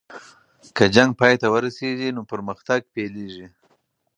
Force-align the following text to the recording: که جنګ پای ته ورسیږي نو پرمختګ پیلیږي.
که 0.75 0.83
جنګ 0.95 1.11
پای 1.19 1.33
ته 1.41 1.47
ورسیږي 1.53 2.09
نو 2.15 2.21
پرمختګ 2.31 2.79
پیلیږي. 2.93 3.45